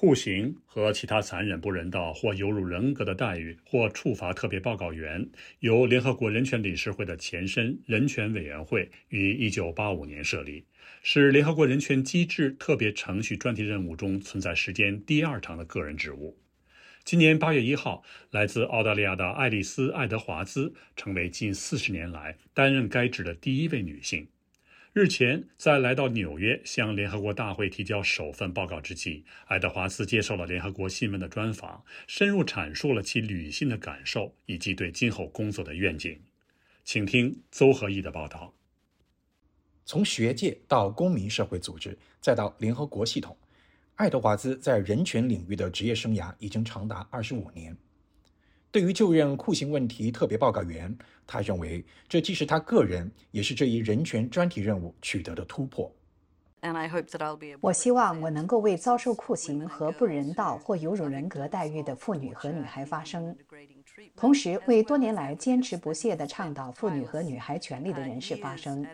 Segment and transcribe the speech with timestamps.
[0.00, 5.28] 酷刑和其他残忍、不人道或有辱人格的待遇或处罚特别报告员，
[5.58, 10.64] 由联合国人权理事会的前身人权委员会于1985年设立，
[11.02, 16.38] 是联合国人权机制特别程序专题任务中存在时间第二长的个人职务。
[17.02, 24.28] 今年8月1号，来自澳大利亚的爱丽丝·爱德华兹成为近四十年来担任该职的第一位女性。
[24.94, 36.18] 日前，在来到纽约向联合国大会提交首份报告之际，爱德华兹接受了联合国新闻的专访，深入阐述了其旅行的感受以及对今后工作的愿景。
[36.84, 38.54] 请听邹和义的报道。
[39.84, 43.36] 从学界到公民社会组织，再到联合国系统，
[43.96, 47.76] 爱德华兹在人权领域的职业生涯已经长达二十五年。
[48.70, 55.90] 对于就任酷刑问题特别报告员，他认为这既是他个人，也是这一人权专题任务取得的突破。
[57.60, 63.36] 我希望我能够为遭受酷刑和不人道或有辱人格待遇的妇女和女孩发声，
[64.16, 68.84] 同时为多年来坚持不懈地倡导妇女和女孩权利的人士发声，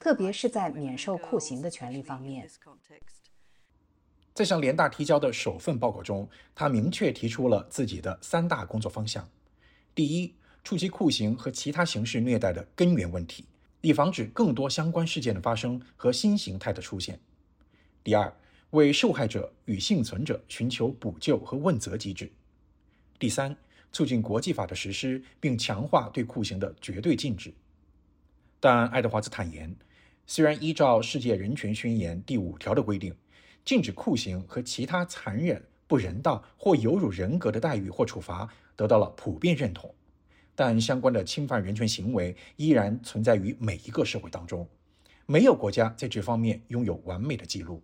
[0.00, 2.48] 特别是在免受酷刑的权利方面。
[4.34, 9.28] 在向联大提交的首份报告中，他明确提出了自己的三大工作方向：
[9.94, 13.44] 第一，触及酷刑和其他形式虐待的根源问题，
[13.82, 17.16] 以防止更多相关事件的发生和新形态的出现；
[18.02, 18.34] 第二，
[18.70, 22.28] 为受害者与幸存者寻求补救和问责机制；
[23.18, 23.54] 第三，
[23.92, 27.52] 促进国际法的实施，并强化对酷刑的绝对禁止。
[28.58, 29.76] 但爱德华兹坦言，
[30.26, 33.14] 虽然依照世界人权宣言第五条的规定，
[33.64, 39.94] 禁止酷刑和其他残忍、不人道或有辱人格的待遇或处罚得到了普遍认同，
[40.54, 44.68] 但相关的侵犯人权行为依然存在于每一个社会当中。
[45.26, 47.82] 没有国家在这方面拥有完美的记录。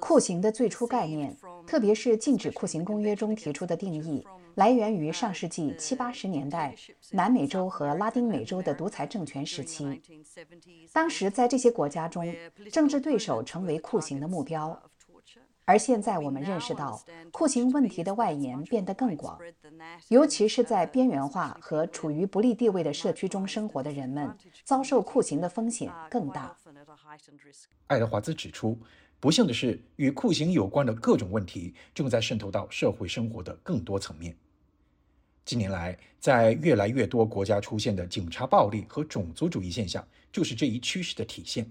[0.00, 6.74] 酷刑的最初概念，特别是禁止酷刑公约中提出的定义，来源于上世纪七八十年代
[7.10, 10.00] 南美洲和拉丁美洲的独裁政权时期。
[10.92, 12.24] 当时在这些国家中，
[12.70, 14.80] 政治对手成为酷刑的目标。
[15.66, 19.38] 而现在我们认识到，酷刑问题的外延变得更广，
[20.08, 26.54] 尤其是在边缘化和处于不利地位的社区中生活的人们，遭受酷刑的风险更大。
[27.86, 28.78] 爱德华兹指出，
[29.18, 34.36] 不幸的是，与酷刑有关的各种问题正在渗透到社会生活的更多层面。
[35.46, 41.66] 近年来，在越来越多国家出现的警察暴力和种族主义现象，就是这一趋势的体现。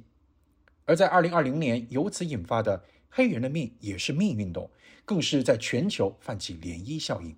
[0.85, 2.83] 而在2020年由此引发的
[3.15, 4.67] 黑人的命也是命运动，
[5.05, 7.37] 更是在全球泛起涟漪效应。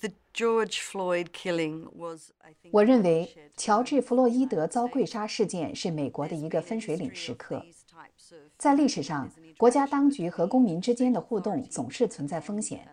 [0.00, 2.30] The George Floyd killing was，
[2.72, 7.64] 我认为乔治·弗洛伊德遭跪杀事件是美国的一个分水岭时刻。
[8.58, 12.88] 在历史上，国家当局和公民之间的互动总是存在风险，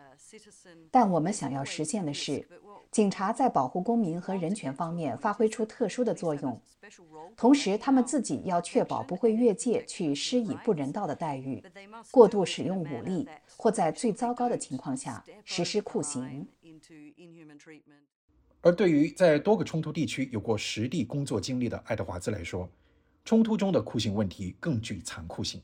[0.91, 2.47] 但我们想要实现的是。
[2.97, 6.59] 警察在保护公民和人权方面发挥出特殊的作用，
[7.35, 11.63] 同时他们自己要确保不会越界去施以不人道的待遇、
[12.09, 16.47] 过度使用武力或在最糟糕的情况下实施酷刑。
[18.61, 22.67] 而对于在多个冲突地区有过实地工作经历的爱德华兹来说，
[23.23, 25.61] 冲突中的酷刑问题更具残酷性。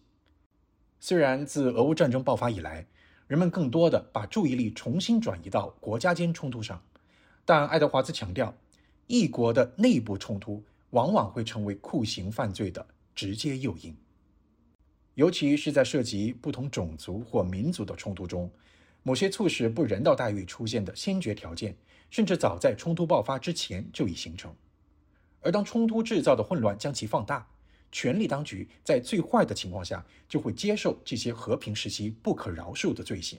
[1.00, 2.86] 虽然自俄乌战争爆发以来，
[3.26, 6.80] 人们更多的把注意力重新转移到国家间冲突上。
[7.46, 8.56] 但爱德华兹强调，
[9.08, 13.94] 一国的内部冲突往往会成为酷刑犯罪的直接诱因，
[15.16, 18.50] 尤其是在涉及不同种族或民族的冲突中，
[19.04, 21.76] 某些促使不人道待遇出现的先决条件，
[22.10, 24.56] 甚至早在冲突爆发之前就已形成。
[25.42, 27.46] 而当冲突制造的混乱将其放大，
[27.92, 33.38] 权力当局在最坏的情况下就会接受这些和平时期不可饶恕的罪行。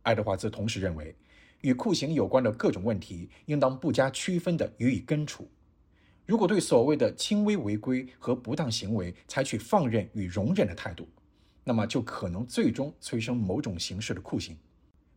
[0.00, 1.14] 爱德华兹同时认为。
[1.66, 5.50] 与酷刑有关的各种问题，应当不加区分地予以根除。
[6.24, 11.08] 如果对所谓的轻微违规和不当行为采取放任与容忍的态度，
[11.64, 14.56] 那么就可能最终催生某种形式的酷刑，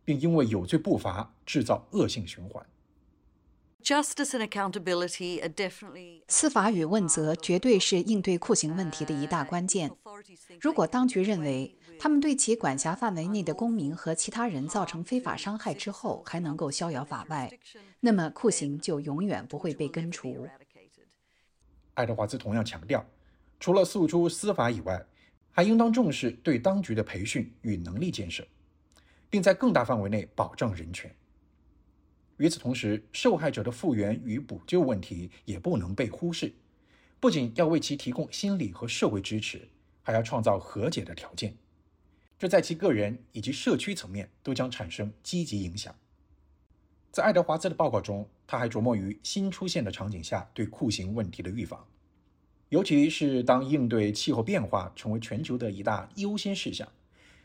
[0.04, 2.66] 并因为有罪不罚制造恶性循环。
[6.28, 9.90] 司法与问责绝对是应对酷刑问题的一大关键。
[10.60, 17.50] 如果当局认为，他们对其管辖范围内的公民和其他人造成非法伤害之后还能够逍遥法外，
[18.00, 20.46] 那么酷刑就永远不会被根除。
[21.94, 23.04] 爱德华兹同样强调，
[23.58, 25.04] 除了诉诸司法以外，
[25.50, 28.46] 还应当重视对当局的培训与能力建设，
[29.28, 31.12] 并在更大范围内保障人权。
[32.40, 36.50] 与此同时，受害者的复原与补救问题也不能被忽视，
[37.20, 39.68] 不仅要为其提供心理和社会支持。
[40.02, 41.54] 还要创造和解的条件，
[42.38, 45.94] 这在其个人以及社区层面都将产生积极影响。
[47.12, 51.86] 在爱德华兹的报告中，他还琢磨于新出现的场景下对酷刑问题的预防，
[52.70, 56.88] 尤其是当应对气候变化成为全球的一大优先事项，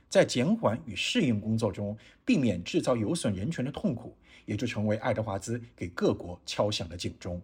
[0.09, 4.15] 在减缓与适应工作中避免制造有损人权的痛苦，
[4.45, 7.42] 也就成为爱德华兹给各国敲响的警钟。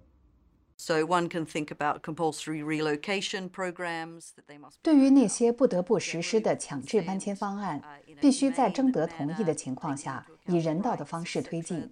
[4.82, 7.80] 对于那些不得不实施的强制搬迁方案，
[8.20, 11.88] 必须在征得同意的情况下，以人道的方式推进。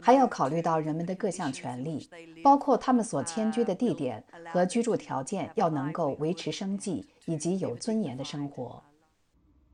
[0.00, 2.08] 还要考虑到人们的各项权利，
[2.40, 8.80] 包括他们所迁居的地点和居住条件要能够维持生计以及有尊严的生活。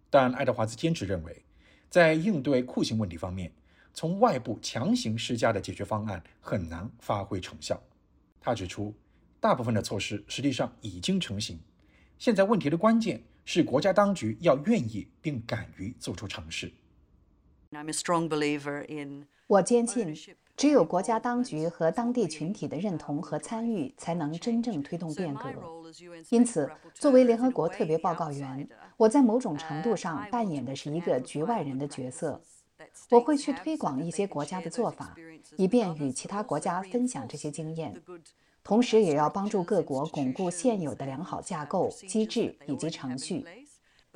[0.09, 1.45] 但爱德华兹坚持认为，
[1.91, 3.53] 在应对酷刑问题方面，
[3.97, 7.83] 从外部强行施加的解决方案很难发挥成效。
[8.39, 8.93] 他指出，
[9.41, 11.59] 大部分的措施实际上已经成型。
[12.19, 16.71] 现在问题的关键是国家当局要愿意并敢于做出尝试。
[19.47, 20.15] 我坚信，
[20.55, 25.51] 只有国家当局和当地群体的认同和参与，才能真正推动变革。
[26.29, 32.43] 因此，作为联合国特别报告员，我在某种程度上扮演的是一个局外人的角色。
[33.11, 35.15] 我会去推广一些国家的做法，
[35.57, 38.03] 以便与其他国家分享这些经验，
[38.63, 43.45] 同时也要帮助各国巩固现有的良好架构、机制以及程序。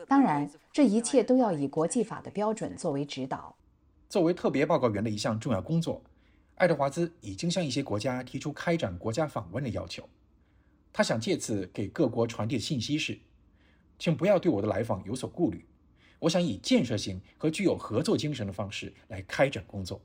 [0.08, 3.54] 当然，这一切都要以国际法的标准作为指导。
[4.08, 6.02] 作为特别报告员的一项重要工作，
[6.56, 10.08] 爱德华兹已经向一些国家提出开展国家访问的要求。
[10.92, 13.18] 他想借此给各国传递的信息是：
[13.98, 15.64] 请不要对我的来访有所顾虑。
[16.20, 20.00] 我想以建设性和具有合作精神的方式来开展工作。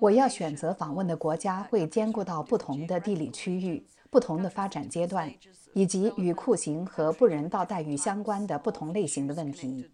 [0.00, 5.32] 我要选择访问的国家会兼顾到不同的地理区域、不同的发展阶段，
[5.74, 9.88] 以及与酷刑和不人道待遇相关的不同类型的问题。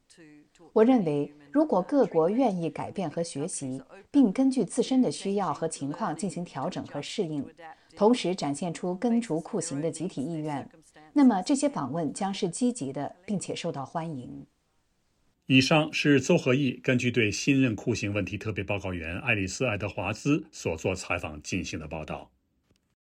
[0.72, 7.46] 我认为，如果各国愿意改变和学习，并根据自身的需要和情况进行调整和适应，
[7.94, 10.66] 同时展现出根除酷刑的集体意愿。
[11.14, 14.46] 那么这些访问将是积极的，并且受到欢迎。
[15.46, 22.30] 以上是邹和义根据对新任酷刑问题特别报告员爱丽丝·爱德华兹所做采访进行的报道。